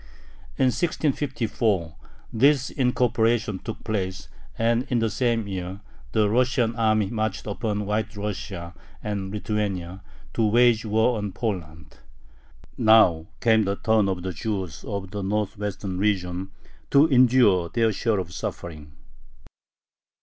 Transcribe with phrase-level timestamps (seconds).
[0.57, 1.95] In 1654
[2.33, 5.81] this incorporation took place, and in the same year
[6.11, 10.01] the Russian army marched upon White Russia and Lithuania
[10.33, 11.97] to wage war on Poland.
[12.79, 16.49] Now came the turn of the Jews of the northwestern region
[16.89, 18.93] to endure their share of suffering.